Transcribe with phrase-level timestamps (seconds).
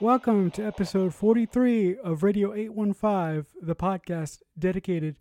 [0.00, 5.16] Welcome to episode 43 of Radio 815, the podcast dedicated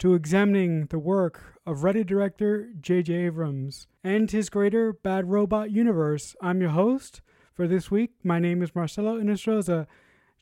[0.00, 3.14] to examining the work of writer director J.J.
[3.14, 6.34] Abrams and his greater Bad Robot universe.
[6.42, 7.20] I'm your host
[7.52, 8.10] for this week.
[8.24, 9.86] My name is Marcelo Inestroza,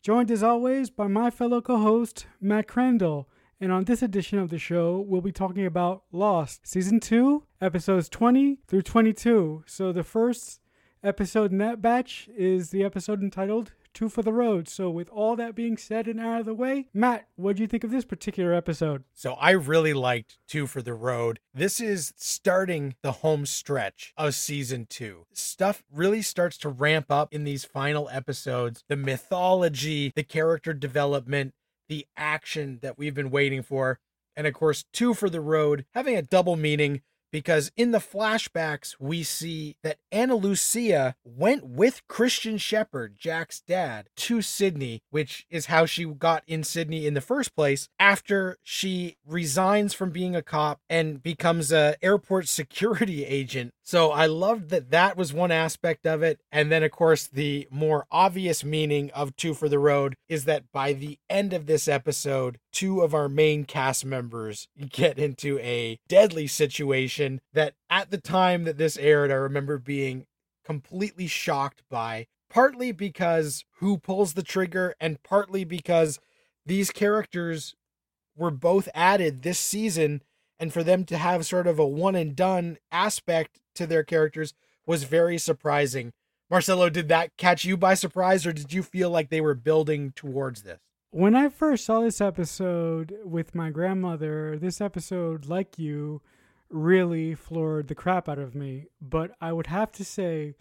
[0.00, 3.28] joined as always by my fellow co host, Matt Crandall.
[3.60, 8.08] And on this edition of the show, we'll be talking about Lost, Season 2, episodes
[8.08, 9.64] 20 through 22.
[9.66, 10.62] So the first
[11.04, 14.68] episode in that batch is the episode entitled two for the road.
[14.68, 17.68] So, with all that being said and out of the way, Matt, what do you
[17.68, 19.04] think of this particular episode?
[19.12, 21.40] So, I really liked two for the road.
[21.54, 25.26] This is starting the home stretch of season two.
[25.32, 28.84] Stuff really starts to ramp up in these final episodes.
[28.88, 31.54] The mythology, the character development,
[31.88, 33.98] the action that we've been waiting for.
[34.34, 38.94] And of course, two for the road, having a double meaning because in the flashbacks
[39.00, 45.66] we see that Ana Lucia went with Christian Shephard, Jack's dad, to Sydney, which is
[45.66, 50.42] how she got in Sydney in the first place after she resigns from being a
[50.42, 53.72] cop and becomes a airport security agent.
[53.82, 57.66] So I loved that that was one aspect of it and then of course the
[57.70, 61.88] more obvious meaning of 2 for the road is that by the end of this
[61.88, 67.21] episode two of our main cast members get into a deadly situation
[67.52, 70.26] that at the time that this aired, I remember being
[70.64, 76.18] completely shocked by, partly because who pulls the trigger, and partly because
[76.64, 77.74] these characters
[78.36, 80.22] were both added this season,
[80.58, 84.54] and for them to have sort of a one and done aspect to their characters
[84.86, 86.12] was very surprising.
[86.50, 90.12] Marcelo, did that catch you by surprise, or did you feel like they were building
[90.14, 90.78] towards this?
[91.10, 96.22] When I first saw this episode with my grandmother, this episode, like you,
[96.72, 98.86] really floored the crap out of me.
[99.00, 100.54] But I would have to say,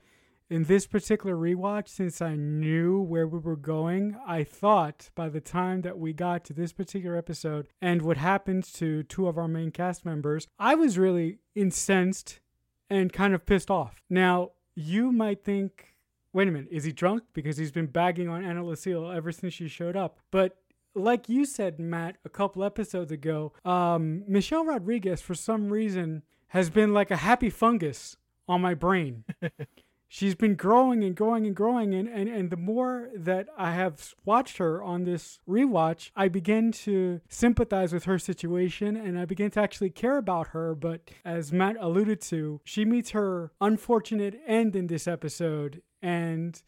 [0.49, 5.41] in this particular rewatch, since I knew where we were going, I thought by the
[5.41, 9.47] time that we got to this particular episode and what happened to two of our
[9.47, 12.39] main cast members, I was really incensed
[12.89, 14.01] and kind of pissed off.
[14.09, 15.91] Now, you might think
[16.33, 17.23] wait a minute, is he drunk?
[17.33, 20.19] Because he's been bagging on Anna Lucille ever since she showed up.
[20.31, 20.57] But
[20.95, 26.69] like you said, Matt, a couple episodes ago, um, Michelle Rodriguez, for some reason, has
[26.69, 29.23] been like a happy fungus on my brain.
[30.13, 31.93] She's been growing and growing and growing.
[31.93, 36.73] And, and, and the more that I have watched her on this rewatch, I begin
[36.73, 40.75] to sympathize with her situation and I begin to actually care about her.
[40.75, 46.61] But as Matt alluded to, she meets her unfortunate end in this episode and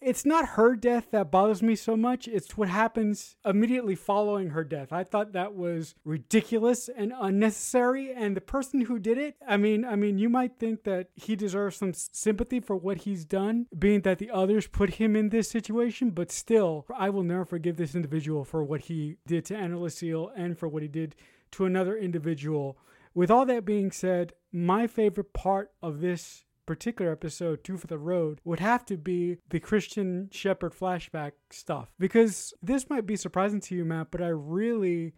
[0.00, 2.28] it's not her death that bothers me so much.
[2.28, 4.92] It's what happens immediately following her death.
[4.92, 8.12] I thought that was ridiculous and unnecessary.
[8.12, 11.36] And the person who did it, I mean, I mean, you might think that he
[11.36, 15.50] deserves some sympathy for what he's done, being that the others put him in this
[15.50, 16.10] situation.
[16.10, 20.30] But still, I will never forgive this individual for what he did to Ana Lucille
[20.36, 21.16] and for what he did
[21.52, 22.78] to another individual.
[23.14, 27.98] With all that being said, my favorite part of this particular episode, Two for the
[27.98, 31.92] Road, would have to be the Christian Shephard flashback stuff.
[31.98, 35.14] Because this might be surprising to you, Matt, but I really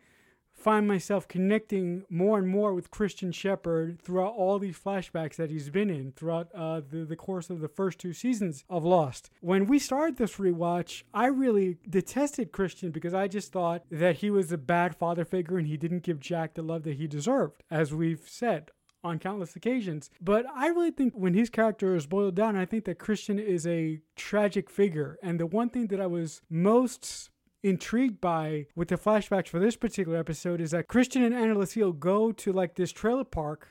[0.58, 5.70] find myself connecting more and more with Christian Shephard throughout all these flashbacks that he's
[5.70, 9.30] been in throughout uh, the, the course of the first two seasons of Lost.
[9.40, 14.30] When we started this rewatch, I really detested Christian because I just thought that he
[14.30, 17.62] was a bad father figure and he didn't give Jack the love that he deserved,
[17.70, 18.72] as we've said
[19.04, 20.10] on countless occasions.
[20.20, 23.66] But I really think when his character is boiled down, I think that Christian is
[23.66, 25.18] a tragic figure.
[25.22, 27.30] And the one thing that I was most
[27.62, 31.92] intrigued by with the flashbacks for this particular episode is that Christian and Ana Lucille
[31.92, 33.68] go to like this trailer park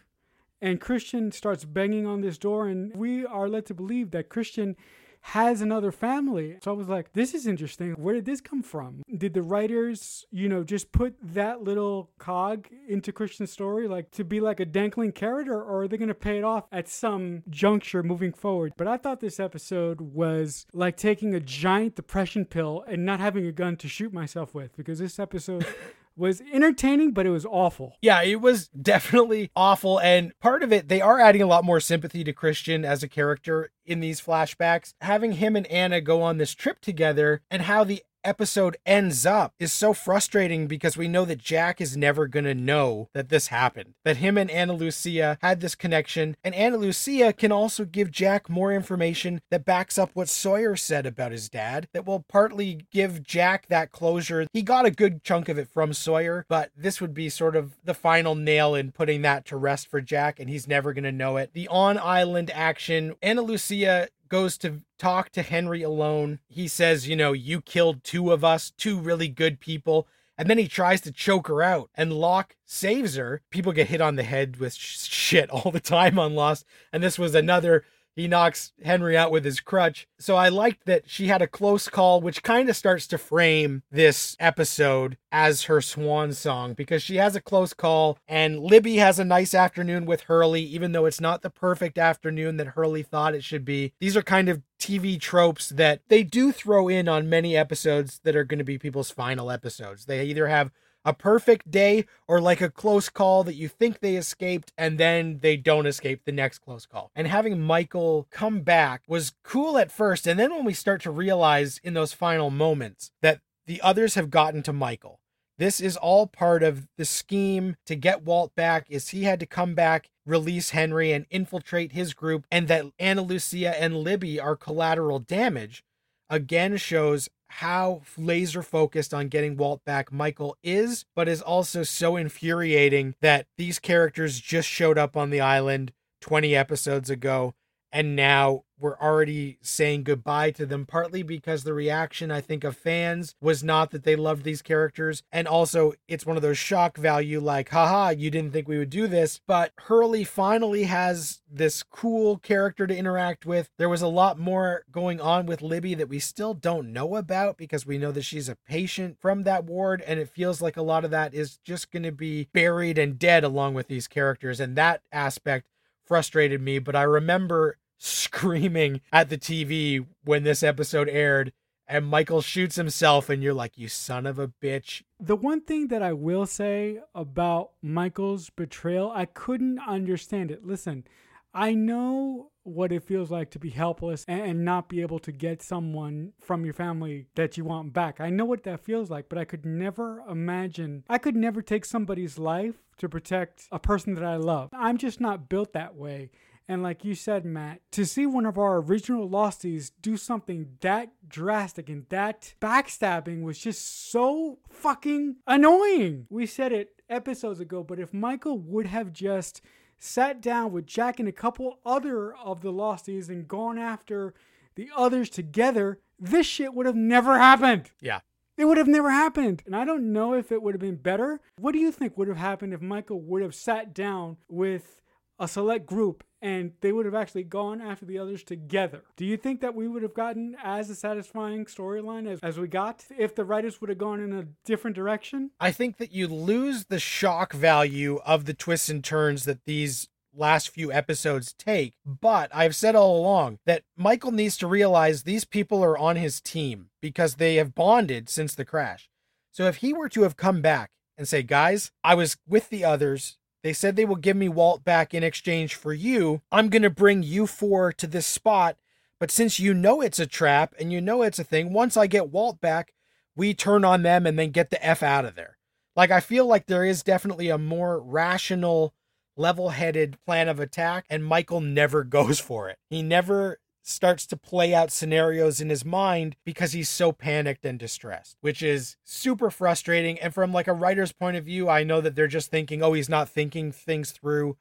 [0.62, 4.76] and Christian starts banging on this door and we are led to believe that Christian
[5.22, 6.58] has another family.
[6.64, 7.94] So I was like, this is interesting.
[7.94, 9.04] Where did this come from?
[9.16, 14.24] Did the writers, you know, just put that little cog into Christian's story, like to
[14.24, 16.88] be like a dangling carrot, or, or are they going to pay it off at
[16.88, 18.74] some juncture moving forward?
[18.78, 23.46] But I thought this episode was like taking a giant depression pill and not having
[23.46, 25.66] a gun to shoot myself with because this episode
[26.18, 27.96] was entertaining, but it was awful.
[28.02, 30.00] Yeah, it was definitely awful.
[30.00, 33.08] And part of it, they are adding a lot more sympathy to Christian as a
[33.08, 34.94] character in these flashbacks.
[35.02, 39.54] Having him and Anna go on this trip together and how the episode ends up
[39.58, 43.48] is so frustrating because we know that Jack is never going to know that this
[43.48, 43.94] happened.
[44.04, 48.50] That him and Ana Lucia had this connection, and Ana Lucia can also give Jack
[48.50, 53.24] more information that backs up what Sawyer said about his dad, that will partly give
[53.24, 54.48] Jack that closure.
[54.52, 57.78] He got a good chunk of it from Sawyer, but this would be sort of
[57.84, 61.12] the final nail in putting that to rest for Jack, and he's never going to
[61.12, 61.54] know it.
[61.54, 66.40] The on island action, Ana Lucia goes to talk to Henry alone.
[66.48, 70.08] He says, you know, you killed two of us, two really good people.
[70.38, 73.42] And then he tries to choke her out, and Locke saves her.
[73.50, 76.64] People get hit on the head with sh- shit all the time on Lost.
[76.94, 77.86] And this was another
[78.18, 80.08] he knocks Henry out with his crutch.
[80.18, 83.84] So I liked that she had a close call, which kind of starts to frame
[83.92, 89.20] this episode as her swan song because she has a close call and Libby has
[89.20, 93.36] a nice afternoon with Hurley, even though it's not the perfect afternoon that Hurley thought
[93.36, 93.94] it should be.
[94.00, 98.36] These are kind of TV tropes that they do throw in on many episodes that
[98.36, 100.06] are going to be people's final episodes.
[100.06, 100.72] They either have
[101.08, 105.40] a perfect day or like a close call that you think they escaped and then
[105.42, 107.12] they don't escape the next close call.
[107.16, 110.28] And having Michael come back was cool at first.
[110.28, 114.30] And then when we start to realize in those final moments that the others have
[114.30, 115.22] gotten to Michael,
[115.58, 119.46] this is all part of the scheme to get Walt back is he had to
[119.46, 124.58] come back release Henry and infiltrate his group and that Ana Lucia and Libby are
[124.58, 125.86] collateral damage
[126.30, 132.16] again shows how laser focused on getting Walt back Michael is, but is also so
[132.16, 137.54] infuriating that these characters just showed up on the island 20 episodes ago
[137.92, 142.78] and now we're already saying goodbye to them partly because the reaction i think of
[142.78, 145.24] fans was not that they loved these characters.
[145.32, 148.90] And also it's one of those shock value like haha you didn't think we would
[148.90, 149.40] do this.
[149.48, 153.70] But hurley finally has this cool character to interact with.
[153.78, 157.58] There was a lot more going on with libby that we still don't know about
[157.58, 160.82] because we know that she's a patient from that ward and it feels like a
[160.82, 164.60] lot of that is just going to be buried and dead along with these characters.
[164.60, 165.68] And that aspect
[166.08, 171.52] frustrated me, but I remember screaming at the TV when this episode aired
[171.88, 175.04] and Michael shoots himself and you're like you son of a bitch.
[175.20, 180.66] The one thing that I will say about Michael's betrayal, I couldn't understand it.
[180.66, 181.06] Listen,
[181.54, 185.62] I know what it feels like to be helpless and, not be able to get
[185.62, 188.20] someone from your family that you want back.
[188.20, 191.86] I know what that feels like, but I could never imagine, I could never take
[191.86, 194.70] somebody's life to protect a person that I love.
[194.74, 196.32] I'm just not built that way.
[196.68, 201.10] And like you said, Matt, to see one of our original Losties do something that
[201.28, 206.28] drastic and that backstabbing was just so fucking annoying.
[206.30, 209.62] We said it episodes ago, but if Michael would have just
[210.00, 214.34] sat down with Jack and a couple other of the Losties and gone after
[214.76, 217.92] the others together, this shit would have never happened.
[218.00, 218.20] Yeah.
[218.58, 219.62] It would have never happened.
[219.66, 221.40] And I don't know if it would have been better.
[221.60, 225.02] What do you think would have happened if Michael would have sat down with
[225.40, 229.04] a select group and they would have actually gone after the others together.
[229.16, 232.68] Do you think that we would have gotten as a satisfying storyline as, as we
[232.68, 235.52] got if the writers would have gone in a different direction?
[235.60, 240.10] I think that you lose the shock value of the twists and turns that these
[240.34, 241.96] last few episodes take.
[242.06, 246.40] But I've said all along that Michael needs to realize these people are on his
[246.40, 249.10] team because they have bonded since the crash.
[249.52, 252.86] So if he were to have come back and say, guys, I was with the
[252.86, 253.38] others
[253.68, 256.42] they said they will give me Walt back in exchange for you.
[256.54, 258.78] I'm going to bring you four to this spot.
[259.20, 262.08] But since you know it's a trap and you know it's a thing, once I
[262.08, 262.94] get Walt back,
[263.36, 265.58] we turn on them and then get the F out of there.
[265.98, 268.94] Like, I feel like there is definitely a more rational,
[269.36, 272.78] level headed plan of attack, and Michael never goes for it.
[272.90, 277.80] He never starts to play out scenarios in his mind because he's so panicked and
[277.80, 280.20] distressed, which is super frustrating.
[280.20, 282.94] And from like a writer's point of view, I know that they're just thinking, oh,
[282.94, 284.58] he's not thinking things through.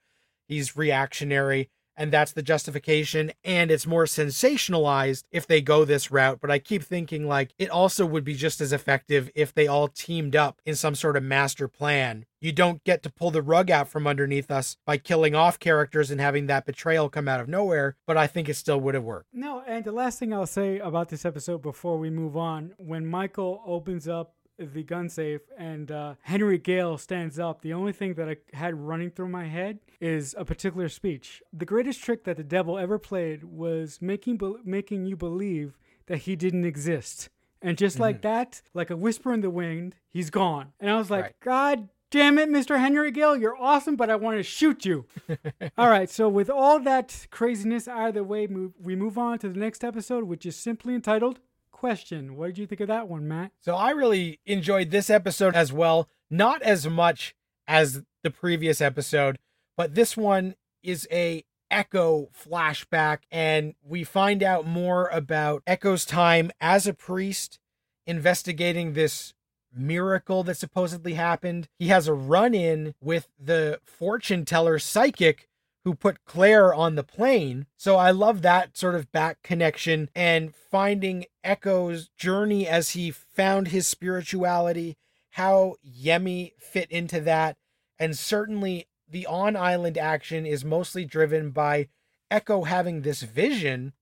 [0.47, 3.33] He's reactionary and that's the justification.
[3.45, 6.39] And it's more sensationalized if they go this route.
[6.41, 9.89] But i keep thinking like it also would be just as effective if they all
[9.89, 12.27] teamed up in some sort of master plan.
[12.41, 16.11] You don't get to pull the rug out from underneath us by killing off characters
[16.11, 19.03] and having that betrayal come out of nowhere but i think it still would have
[19.03, 19.27] worked.
[19.33, 23.07] No and the last thing i'll say about this episode before we move on when
[23.07, 28.15] michael opens up the gun safe and uh, Henry Gale stands up, the only thing
[28.15, 31.43] that I had running through my head is a particular speech.
[31.53, 36.19] The greatest trick that the devil ever played was making be- making you believe that
[36.19, 37.29] he didn't exist.
[37.63, 38.03] And just mm-hmm.
[38.03, 40.73] like that, like a whisper in the wind, he's gone.
[40.81, 41.41] And I was like, right.
[41.41, 42.79] God damn it, Mr.
[42.79, 45.07] Henry Gale, you're awesome, but I want to shoot you.
[45.79, 49.39] all right, so with all that craziness out of the way, move, we move on
[49.41, 51.41] to the next episode, which is simply entitled
[51.77, 52.37] question.
[52.37, 53.53] What did you think of that one, Matt?
[53.61, 56.09] So I really enjoyed this episode as well.
[56.31, 57.35] Not as much
[57.69, 59.39] as the previous episode,
[59.77, 66.51] but this one is a Eko flashback, and we find out more about Eko's time
[66.61, 67.59] as a priest
[68.07, 69.35] investigating this
[69.75, 71.69] miracle that supposedly happened.
[71.79, 75.49] He has a run in with the fortune teller psychic
[75.87, 77.65] who put Claire on the plane.
[77.77, 83.69] So I love that sort of back connection and finding Eko's journey as he found
[83.69, 84.97] his spirituality,
[85.31, 87.57] how Yemi fit into that.
[88.01, 91.87] And certainly the on island action is mostly driven by
[92.33, 93.93] Eko having this vision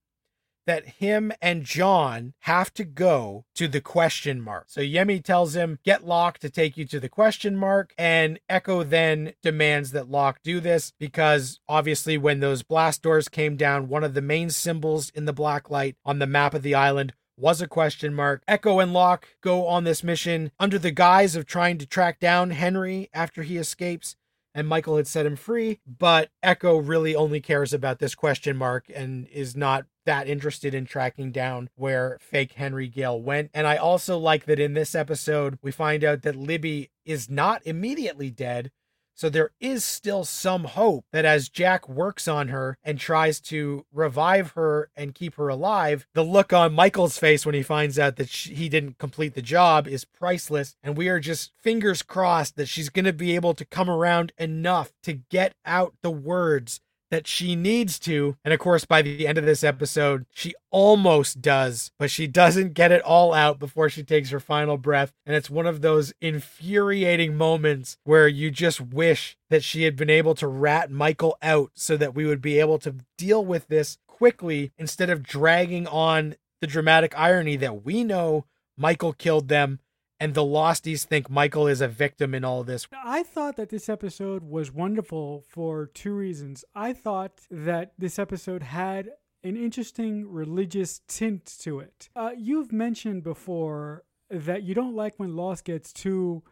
[0.67, 4.67] that him and John have to go to the question mark.
[4.69, 7.95] So Yemi tells him, get Locke to take you to the question mark.
[7.99, 13.57] And Eko then demands that Locke do this because obviously, when those blast doors came
[13.57, 16.75] down, one of the main symbols in the black light on the map of the
[16.75, 18.45] island was a question mark.
[18.47, 22.51] Eko and Locke go on this mission under the guise of trying to track down
[22.51, 24.17] Henry after he escapes
[24.55, 28.87] and Michael had set him free, but Eko really only cares about this question mark
[28.95, 33.51] and is not that interested in tracking down where fake Henry Gale went.
[33.55, 37.67] And I also like that in this episode, we find out that Libby is not
[37.67, 38.71] immediately dead,
[39.15, 43.87] so there is still some hope that as Jack works on her and tries to
[43.93, 48.17] revive her and keep her alive, the look on Michael's face when he finds out
[48.17, 50.77] that she, he didn't complete the job is priceless.
[50.83, 54.33] And we are just fingers crossed that she's going to be able to come around
[54.37, 56.81] enough to get out the words
[57.15, 58.37] that she needs to.
[58.45, 62.75] And of course, by the end of this episode, she almost does, but she doesn't
[62.75, 65.13] get it all out before she takes her final breath.
[65.25, 70.11] And it's one of those infuriating moments where you just wish that she had been
[70.11, 73.97] able to rat Michael out so that we would be able to deal with this
[74.09, 78.45] quickly instead of dragging on the dramatic irony that we know
[78.77, 79.79] Michael killed them
[80.21, 82.87] and the Losties think Michael is a victim in all this.
[83.05, 86.65] I thought that this episode was wonderful for two reasons.
[86.75, 89.11] I thought that this episode had
[89.43, 92.09] an interesting religious tint to it.
[92.17, 96.43] Uh, you've mentioned before that you don't like when Lost gets too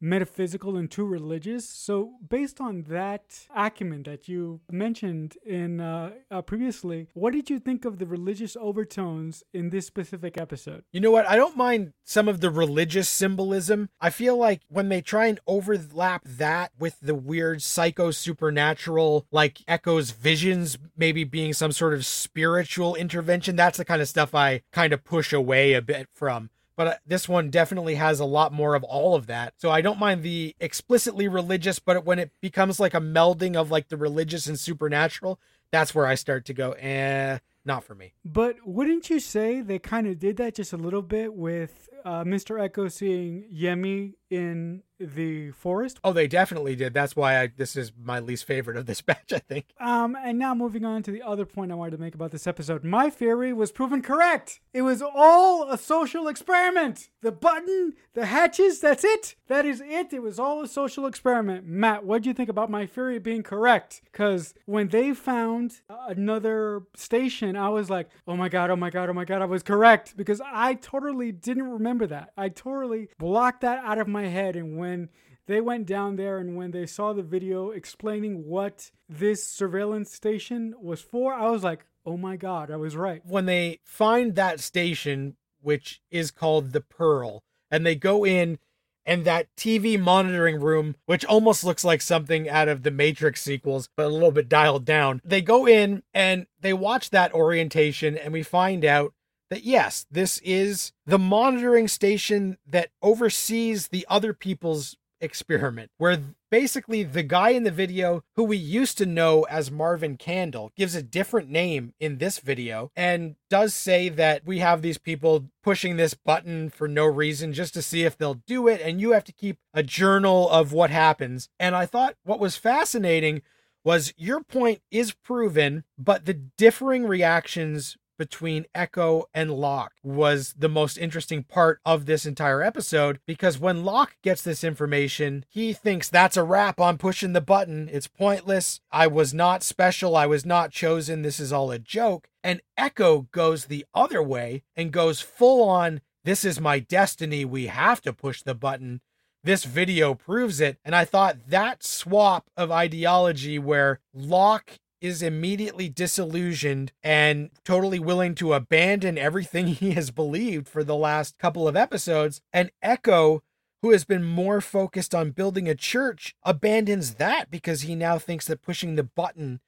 [0.00, 1.68] metaphysical and too religious.
[1.68, 7.58] So, based on that acumen that you mentioned in uh, uh, previously, what did you
[7.58, 10.84] think of the religious overtones in this specific episode?
[10.92, 11.26] You know what?
[11.26, 13.88] I don't mind some of the religious symbolism.
[14.00, 19.58] I feel like when they try and overlap that with the weird psycho supernatural, like
[19.68, 24.62] Eko's visions, maybe being some sort of spiritual intervention, that's the kind of stuff I
[24.72, 28.54] kind of push away a bit from but uh, this one definitely has a lot
[28.54, 29.52] more of all of that.
[29.58, 33.70] So I don't mind the explicitly religious, but when it becomes like a melding of
[33.70, 35.38] like the religious and supernatural,
[35.70, 38.14] that's where I start to go, eh, not for me.
[38.24, 42.24] But wouldn't you say they kind of did that just a little bit with uh,
[42.24, 42.60] Mr.
[42.60, 45.98] Eko seeing Yemi in the forest.
[46.04, 46.94] Oh, they definitely did.
[46.94, 49.66] That's why I, this is my least favorite of this batch, I think.
[49.80, 52.46] Um, and now moving on to the other point I wanted to make about this
[52.46, 52.84] episode.
[52.84, 54.60] My theory was proven correct.
[54.72, 57.08] It was all a social experiment.
[57.22, 59.34] The button, the hatches, that's it.
[59.48, 60.12] That is it.
[60.12, 61.66] It was all a social experiment.
[61.66, 64.02] Matt, what do you think about my theory being correct?
[64.04, 69.08] Because when they found another station, I was like, oh my God, oh my God,
[69.08, 70.16] oh my God, I was correct.
[70.16, 72.32] Because I totally didn't remember that.
[72.36, 74.56] I totally blocked that out of my head.
[74.56, 75.08] And when
[75.46, 80.74] they went down there and when they saw the video explaining what this surveillance station
[80.80, 83.22] was for, I was like, oh my God, I was right.
[83.24, 88.58] When they find that station, which is called the Pearl, and they go in
[89.06, 93.88] and that TV monitoring room, which almost looks like something out of the Matrix sequels,
[93.96, 95.20] but a little bit dialed down.
[95.24, 99.14] They go in and they watch that orientation, and we find out
[99.50, 106.18] that yes, this is the monitoring station that oversees the other people's experiment, where
[106.50, 110.94] basically the guy in the video who we used to know as Marvin Candle gives
[110.94, 115.96] a different name in this video and does say that we have these people pushing
[115.96, 118.80] this button for no reason just to see if they'll do it.
[118.80, 121.48] And you have to keep a journal of what happens.
[121.58, 123.42] And I thought what was fascinating
[123.84, 130.68] was your point is proven, but the differing reactions between Eko and Locke was the
[130.68, 136.10] most interesting part of this entire episode because when Locke gets this information, he thinks
[136.10, 137.88] that's a wrap on pushing the button.
[137.90, 138.82] It's pointless.
[138.92, 140.14] I was not special.
[140.14, 141.22] I was not chosen.
[141.22, 142.28] This is all a joke.
[142.44, 147.46] And Eko goes the other way and goes full on, this is my destiny.
[147.46, 149.00] We have to push the button
[149.42, 150.76] this video proves it.
[150.84, 158.34] And I thought that swap of ideology where Locke is immediately disillusioned and totally willing
[158.36, 162.40] to abandon everything he has believed for the last couple of episodes.
[162.52, 163.40] And Eko,
[163.82, 168.46] who has been more focused on building a church, abandons that because he now thinks
[168.46, 169.60] that pushing the button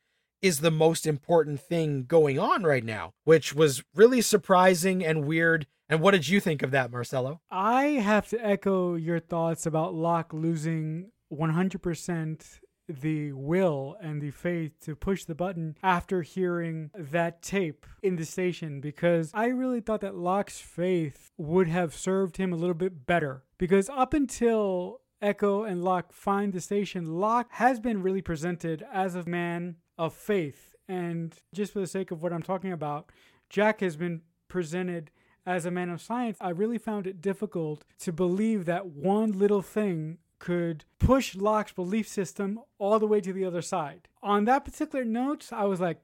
[0.43, 5.67] is the most important thing going on right now, which was really surprising and weird.
[5.89, 7.41] And what did you think of that, Marcelo?
[7.51, 12.59] I have to echo your thoughts about Locke losing 100%
[12.89, 18.25] the will and the faith to push the button after hearing that tape in the
[18.25, 23.07] station because I really thought that Locke's faith would have served him a little bit
[23.07, 23.45] better.
[23.59, 29.15] Because up until Eko and Locke find the station, Locke has been really presented as
[29.15, 30.75] a man of faith.
[30.89, 33.11] And just for the sake of what I'm talking about,
[33.49, 35.11] Jack has been presented
[35.47, 36.37] as a man of science.
[36.41, 42.09] I really found it difficult to believe that one little thing could push Locke's belief
[42.09, 44.09] system all the way to the other side.
[44.25, 46.01] On that particular note, I was like,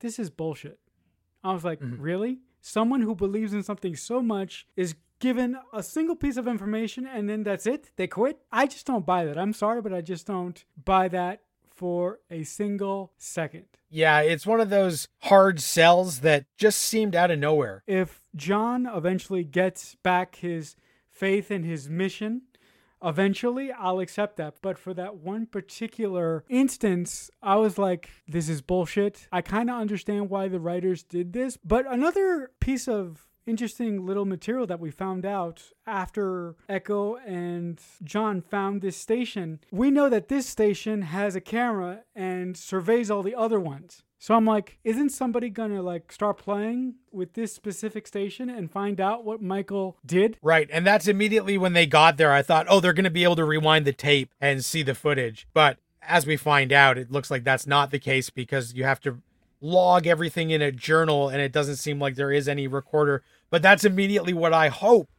[0.00, 0.78] this is bullshit.
[1.44, 2.00] I was like, mm-hmm.
[2.00, 2.38] really?
[2.62, 7.28] Someone who believes in something so much is given a single piece of information and
[7.28, 7.90] then that's it?
[7.96, 8.38] They quit?
[8.50, 9.36] I just don't buy that.
[9.36, 13.66] I'm sorry, but I just don't buy that for a single second.
[13.90, 17.82] Yeah, it's one of those hard sells that just seemed out of nowhere.
[17.86, 20.76] If John eventually gets back his
[21.10, 22.42] faith in his mission,
[23.02, 24.56] eventually I'll accept that.
[24.62, 29.28] But for that one particular instance, I was like, this is bullshit.
[29.32, 31.58] I kind of understand why the writers did this.
[31.64, 38.40] But another piece of interesting little material that we found out after Eko and John
[38.40, 39.60] found this station.
[39.70, 44.02] We know that this station has a camera and surveys all the other ones.
[44.18, 49.00] So I'm like, isn't somebody gonna like start playing with this specific station and find
[49.00, 50.38] out what Michael did?
[50.40, 50.68] Right.
[50.72, 52.32] And that's immediately when they got there.
[52.32, 55.48] I thought, oh, they're gonna be able to rewind the tape and see the footage.
[55.52, 59.00] But as we find out, it looks like that's not the case because you have
[59.00, 59.18] to
[59.62, 63.22] log everything in a journal and it doesn't seem like there is any recorder.
[63.50, 65.10] But that's immediately what I hoped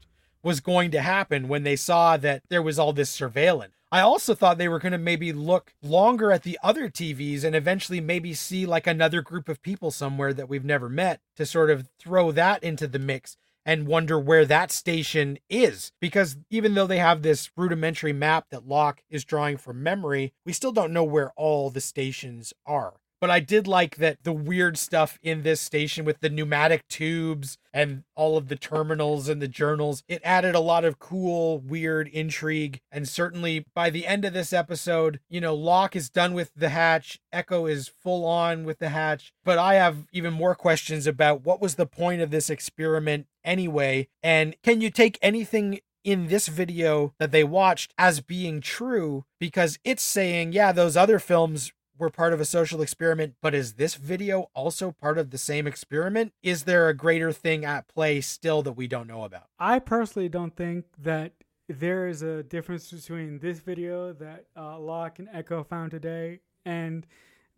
[0.43, 3.73] was going to happen when they saw that there was all this surveillance.
[3.91, 7.55] I also thought they were going to maybe look longer at the other TVs and
[7.55, 11.69] eventually maybe see like another group of people somewhere that we've never met to sort
[11.69, 15.91] of throw that into the mix and wonder where that station is.
[16.01, 20.53] Because even though they have this rudimentary map that Locke is drawing from memory, we
[20.53, 22.95] still don't know where all the stations are.
[23.24, 27.57] But I did like that the weird stuff in this station with the pneumatic tubes
[27.74, 32.09] and all of the terminals and the journals, it added a lot of cool, weird
[32.09, 32.81] intrigue.
[32.92, 36.68] And certainly by the end of this episode, you know, Locke is done with the
[36.68, 39.31] hatch, Eko is full on with the hatch.
[39.46, 44.09] But I have even more questions about what was the point of this experiment anyway?
[44.22, 49.79] And can you take anything in this video that they watched as being true because
[49.86, 51.72] it's saying, yeah, those other films
[52.03, 55.66] were part of a social experiment, but is this video also part of the same
[55.66, 56.33] experiment?
[56.44, 59.48] Is there a greater thing at play still that we don't know about?
[59.57, 61.31] I personally don't think that
[61.70, 67.07] there is a difference between this video that uh, Locke and Eko found today and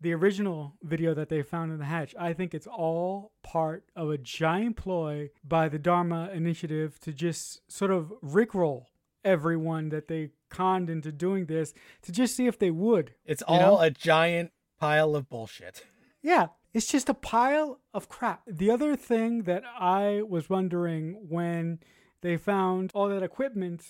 [0.00, 2.14] the original video that they found in the hatch.
[2.18, 7.60] I think it's all part of a giant ploy by the Dharma Initiative to just
[7.70, 8.86] sort of rickroll
[9.26, 13.14] everyone that they conned into doing this to just see if they would.
[13.24, 13.80] It's all know?
[13.80, 15.84] a giant pile of bullshit.
[16.22, 18.42] Yeah, it's just a pile of crap.
[18.46, 21.80] The other thing that I was wondering when
[22.20, 23.82] they found all that equipment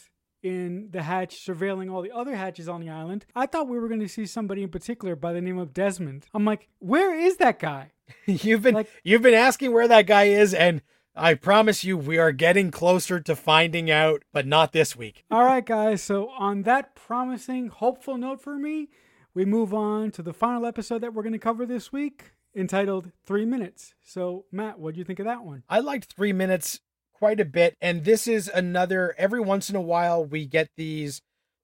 [0.42, 3.88] in the hatch surveilling all the other hatches on the island, I thought we were
[3.88, 6.26] going to see somebody in particular by the name of Desmond.
[6.34, 7.92] I'm like, where is that guy?
[8.26, 10.82] you've been like, you've been asking where that guy is and
[11.16, 15.24] I promise you, we are getting closer to finding out, but not this week.
[15.30, 16.02] All right, guys.
[16.02, 18.90] So, on that promising, hopeful note for me,
[19.32, 23.12] we move on to the final episode that we're going to cover this week entitled
[23.24, 23.94] Three Minutes.
[24.02, 25.62] So, Matt, what do you think of that one?
[25.68, 26.80] I liked Three Minutes
[27.14, 27.76] quite a bit.
[27.80, 31.22] And this is another, every once in a while, we get these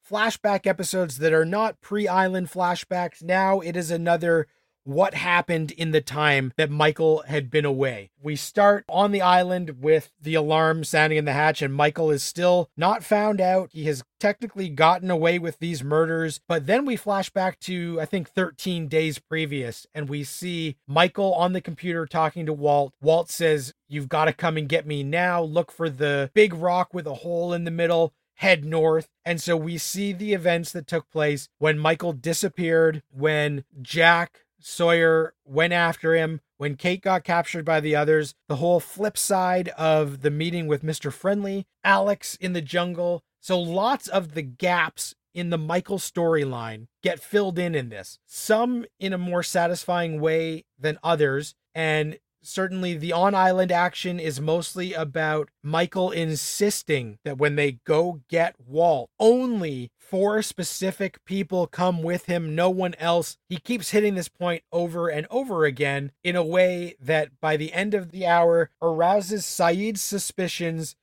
[0.08, 3.22] flashback episodes that are not pre island flashbacks.
[3.22, 4.46] Now it is another
[4.84, 8.10] what happened in the time that Michael had been away.
[8.20, 12.22] We start on the island with the alarm sounding in the hatch, and Michael is
[12.22, 13.70] still not found out.
[13.72, 18.04] He has technically gotten away with these murders, but then we flash back to, I
[18.04, 22.94] think, 13 days previous, and we see Michael on the computer talking to Walt.
[23.00, 25.42] Walt says, You've got to come and get me now.
[25.42, 29.08] Look for the big rock with a hole in the middle head north.
[29.24, 35.34] And so we see the events that took place when Michael disappeared, when Jack Sawyer
[35.44, 36.40] went after him.
[36.56, 40.84] When Kate got captured by the others, the whole flip side of the meeting with
[40.84, 41.12] Mr.
[41.12, 43.24] Friendly, Alex in the jungle.
[43.40, 48.18] So lots of the gaps in the Michael storyline get filled in in this.
[48.26, 51.54] Some in a more satisfying way than others.
[51.74, 58.20] And certainly the on island action is mostly about Michael insisting that when they go
[58.28, 63.38] get Walt, only four specific people come with him, no one else.
[63.48, 67.72] He keeps hitting this point over and over again in a way that by the
[67.72, 70.96] end of the hour arouses Sayid's suspicions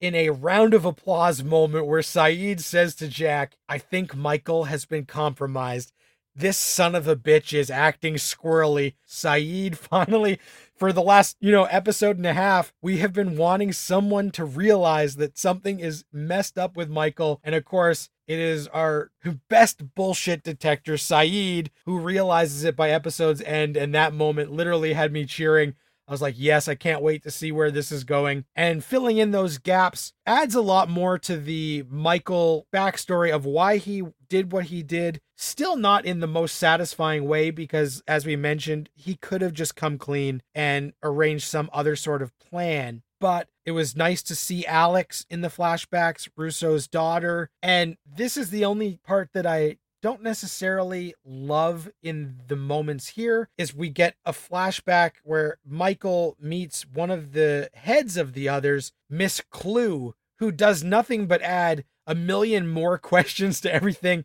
[0.00, 4.84] in a round of applause moment where Sayid says to Jack, I think Michael has
[4.84, 5.92] been compromised.
[6.34, 8.94] this son of a bitch is acting squirrely.
[9.06, 10.40] Sayid finally,
[10.82, 14.44] for the last, you know, episode and a half, we have been wanting someone to
[14.44, 17.40] realize that something is messed up with Michael.
[17.44, 19.12] And of course, it is our
[19.48, 23.76] best bullshit detector, Sayid, who realizes it by episode's end.
[23.76, 25.74] And that moment literally had me cheering.
[26.12, 28.44] I was like, yes, I can't wait to see where this is going.
[28.54, 33.78] And filling in those gaps adds a lot more to the Michael backstory of why
[33.78, 35.22] he did what he did.
[35.38, 39.74] Still not in the most satisfying way because, as we mentioned, he could have just
[39.74, 44.66] come clean and arranged some other sort of plan but it was nice to see
[44.66, 47.50] Alex in the flashbacks, Rousseau's daughter.
[47.62, 53.48] And this is the only part that I don't necessarily love in the moments here
[53.56, 58.92] is we get a flashback where Michael meets one of the heads of the others,
[59.08, 64.24] Miss Clue, who does nothing but add a million more questions to everything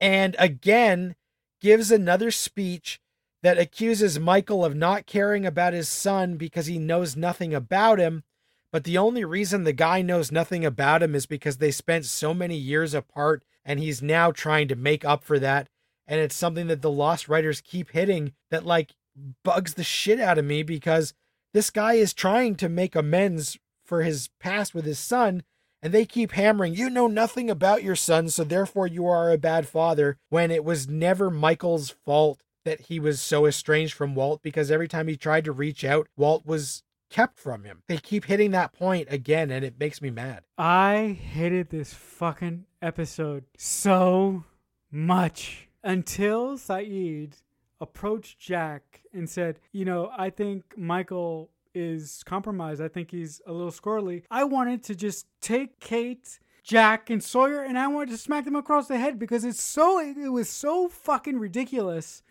[0.00, 1.16] and again
[1.60, 3.00] gives another speech
[3.42, 8.22] that accuses Michael of not caring about his son because he knows nothing about him.
[8.72, 12.34] But the only reason the guy knows nothing about him is because they spent so
[12.34, 15.68] many years apart and he's now trying to make up for that.
[16.06, 18.94] And it's something that the Lost writers keep hitting that like
[19.42, 21.12] bugs the shit out of me because
[21.52, 25.42] this guy is trying to make amends for his past with his son.
[25.82, 29.38] And they keep hammering, you know nothing about your son, so therefore you are a
[29.38, 34.42] bad father, when it was never Michael's fault that he was so estranged from Walt
[34.42, 37.82] because every time he tried to reach out, Walt was kept from him.
[37.86, 40.44] They keep hitting that point again, and it makes me mad.
[40.58, 44.44] I hated this fucking episode so
[44.90, 47.34] much until Sayid
[47.80, 52.80] approached Jack and said, You know, I think Michael is compromised.
[52.80, 54.22] I think he's a little squirrely.
[54.30, 56.38] I wanted to just take Kate.
[56.62, 60.00] Jack and Sawyer, and I wanted to smack them across the head because it's so
[60.00, 62.24] it was so fucking ridiculous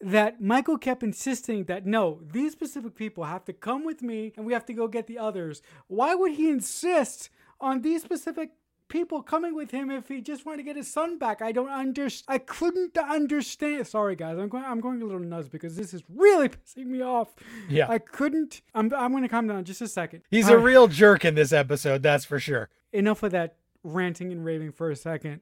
[0.00, 4.46] that Michael kept insisting that no, these specific people have to come with me and
[4.46, 5.62] we have to go get the others.
[5.88, 8.50] Why would he insist on these specific
[8.88, 11.42] people coming with him if he just wanted to get his son back?
[11.42, 12.34] I don't understand.
[12.34, 13.86] I couldn't understand.
[13.86, 14.64] Sorry, guys, I'm going.
[14.64, 17.28] I'm going a little nuts because this is really pissing me off.
[17.68, 18.62] Yeah, I couldn't.
[18.74, 18.92] I'm.
[18.94, 20.22] I'm going to calm down just a second.
[20.30, 22.02] He's a real jerk in this episode.
[22.02, 22.70] That's for sure.
[22.92, 25.40] Enough of that ranting and raving for a second.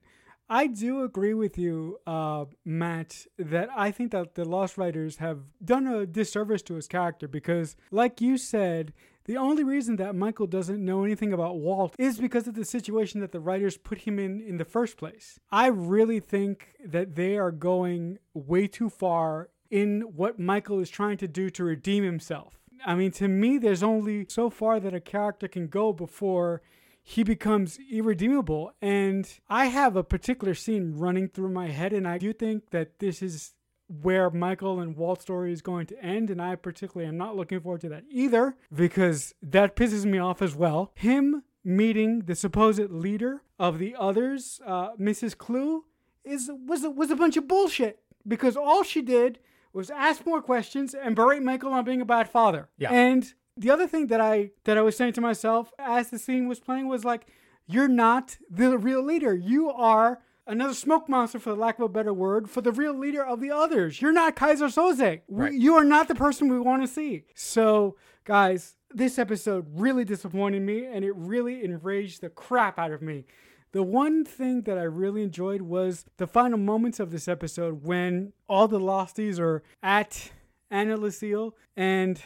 [0.50, 5.40] I do agree with you, uh, Matt, that I think that the Lost Writers have
[5.62, 8.94] done a disservice to his character because, like you said,
[9.26, 13.20] the only reason that Michael doesn't know anything about Walt is because of the situation
[13.20, 15.38] that the writers put him in in the first place.
[15.52, 21.18] I really think that they are going way too far in what Michael is trying
[21.18, 22.58] to do to redeem himself.
[22.86, 26.62] I mean, to me, there's only so far that a character can go before
[27.08, 28.70] he becomes irredeemable.
[28.82, 32.98] And I have a particular scene running through my head, and I do think that
[32.98, 33.54] this is
[33.86, 37.60] where Michael and Walt's story is going to end, and I particularly am not looking
[37.60, 40.92] forward to that either because that pisses me off as well.
[40.96, 45.34] Him meeting the supposed leader of the others, uh, Mrs.
[45.34, 45.86] Clue,
[46.24, 49.38] is was was a bunch of bullshit because all she did
[49.72, 52.68] was ask more questions and berate Michael on being a bad father.
[52.76, 52.92] Yeah.
[52.92, 56.48] And the other thing that I that I was saying to myself as the scene
[56.48, 57.26] was playing was like,
[57.66, 59.34] you're not the real leader.
[59.34, 62.98] You are another smoke monster, for the lack of a better word, for the real
[62.98, 64.00] leader of the others.
[64.00, 65.20] You're not Keyser Söze.
[65.28, 65.52] Right.
[65.52, 67.24] You are not the person we want to see.
[67.34, 73.02] So, guys, this episode really disappointed me, and it really enraged the crap out of
[73.02, 73.26] me.
[73.72, 78.32] The one thing that I really enjoyed was the final moments of this episode when
[78.48, 80.30] all the Losties are at
[80.70, 82.18] Anna Lucille and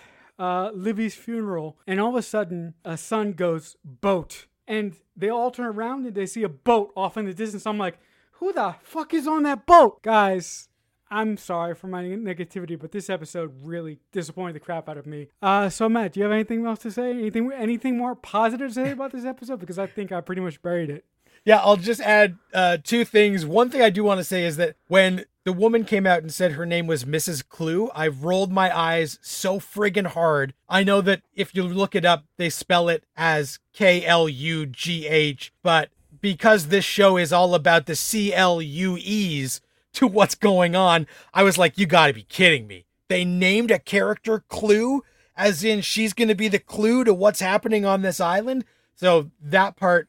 [0.43, 5.53] uh, Libby's funeral, and all of a sudden, a son goes boat, and they all
[5.53, 7.65] turn around and they see a boat off in the distance.
[7.65, 7.99] I'm like,
[8.33, 10.69] who the fuck is on that boat, guys?
[11.09, 15.29] I'm sorry for my negativity, but this episode really disappointed the crap out of me.
[15.41, 17.11] Uh, so Matt, do you have anything else to say?
[17.11, 19.61] Anything, anything more positive to say about this episode?
[19.61, 21.05] Because I think I pretty much buried it.
[21.45, 23.47] Yeah, I'll just add uh, two things.
[23.47, 26.33] One thing I do want to say is that when the woman came out and
[26.33, 27.47] said her name was Mrs.
[27.47, 27.91] Clue.
[27.95, 30.55] I rolled my eyes so friggin' hard.
[30.69, 34.67] I know that if you look it up, they spell it as K L U
[34.67, 39.61] G H, but because this show is all about the C L U E's
[39.95, 42.87] to what's going on, I was like, you gotta be kidding me.
[43.09, 45.03] They named a character Clue,
[45.37, 48.65] as in she's gonna be the clue to what's happening on this island.
[48.95, 50.09] So that part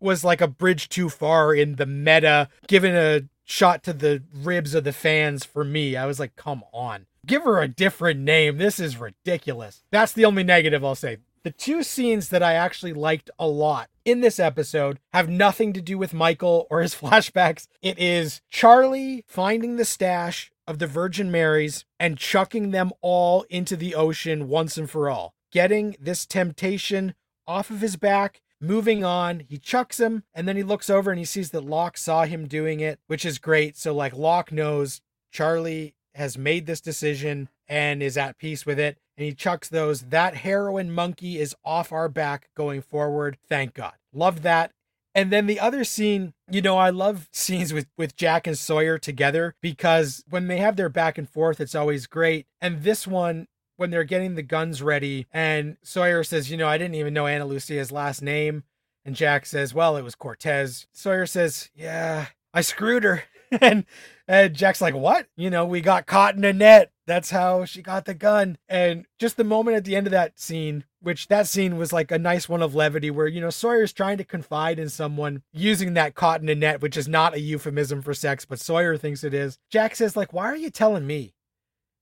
[0.00, 4.74] was like a bridge too far in the meta, given a shot to the ribs
[4.74, 5.96] of the fans for me.
[5.96, 7.06] I was like, come on.
[7.26, 8.58] Give her a different name.
[8.58, 9.82] This is ridiculous.
[9.90, 11.18] That's the only negative I'll say.
[11.44, 15.80] The two scenes that I actually liked a lot in this episode have nothing to
[15.80, 17.68] do with Michael or his flashbacks.
[17.80, 23.76] It is Charlie finding the stash of the Virgin Marys and chucking them all into
[23.76, 25.34] the ocean once and for all.
[25.50, 27.14] Getting this temptation
[27.46, 29.40] off of his back, moving on.
[29.40, 32.46] He chucks him, and then he looks over and he sees that Locke saw him
[32.46, 33.76] doing it, which is great.
[33.76, 38.98] So, like, Locke knows Charlie has made this decision and is at peace with it.
[39.16, 40.02] And he chucks those.
[40.02, 43.38] That heroin monkey is off our back going forward.
[43.48, 43.94] Thank God.
[44.12, 44.72] Love that.
[45.14, 48.98] And then the other scene, you know, I love scenes with with Jack and Sawyer
[48.98, 52.46] together because when they have their back and forth, it's always great.
[52.60, 56.76] And this one, when they're getting the guns ready, and Sawyer says, you know, I
[56.76, 58.64] didn't even know Ana Lucia's last name.
[59.04, 60.86] And Jack says, well, it was Cortez.
[60.92, 63.22] Sawyer says, yeah, I screwed her.
[63.60, 63.86] and,
[64.26, 65.28] and Jack's like, what?
[65.34, 66.92] You know, we got caught in a net.
[67.06, 68.58] That's how she got the gun.
[68.68, 72.10] And just the moment at the end of that scene, which that scene was like
[72.10, 75.94] a nice one of levity where, you know, Sawyer's trying to confide in someone using
[75.94, 79.24] that caught in a net, which is not a euphemism for sex, but Sawyer thinks
[79.24, 79.58] it is.
[79.70, 81.32] Jack says, like, why are you telling me?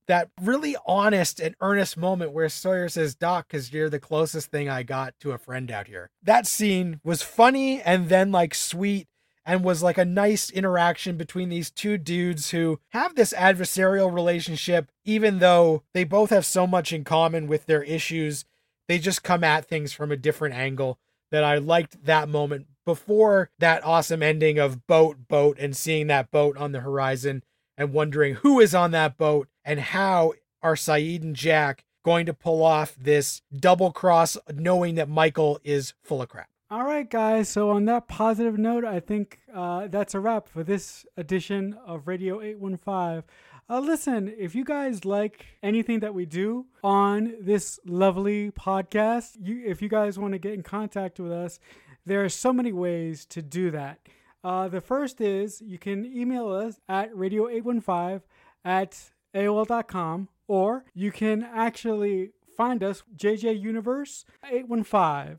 [0.09, 4.69] That really honest and earnest moment where Sawyer says, Doc, because you're the closest thing
[4.69, 6.11] I got to a friend out here.
[6.23, 9.09] That scene was funny and then like sweet
[9.47, 14.91] and was like a nice interaction between these two dudes who have this adversarial relationship,
[15.05, 18.45] even though they both have so much in common with their issues.
[18.89, 20.99] They just come at things from a different angle.
[21.33, 26.31] That I liked that moment before that awesome ending of boat, boat, and seeing that
[26.31, 27.43] boat on the horizon
[27.77, 32.33] and wondering who is on that boat and how are Sayid and Jack going to
[32.33, 36.49] pull off this double cross, knowing that Michael is full of crap.
[36.71, 37.49] All right, guys.
[37.49, 42.07] So, on that positive note, I think uh, that's a wrap for this edition of
[42.09, 43.25] Radio 815.
[43.69, 49.65] Uh, listen, if you guys like anything that we do on this lovely podcast, you,
[49.67, 51.59] if you guys want to get in contact with us,
[52.05, 53.99] there are so many ways to do that.
[54.45, 58.23] Uh, the first is you can email us at radio815
[58.65, 65.39] at AOL.com, or you can actually find us, JJ Universe 815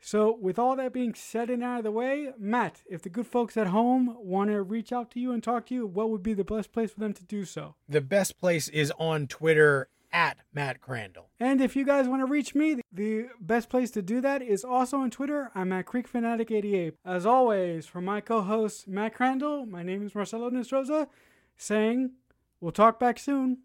[0.00, 3.26] so, with all that being said and out of the way, Matt, if the good
[3.26, 6.22] folks at home want to reach out to you and talk to you, what would
[6.22, 7.74] be the best place for them to do so?
[7.88, 11.30] The best place is on Twitter at Matt Crandall.
[11.40, 14.64] And if you guys want to reach me, the best place to do that is
[14.64, 15.50] also on Twitter.
[15.54, 16.94] I'm at Creek Fanatic 88.
[17.04, 21.08] As always, for my co-host Matt Crandall, my name is Marcelo Nestroza,
[21.56, 22.12] saying
[22.60, 23.58] we'll talk back soon.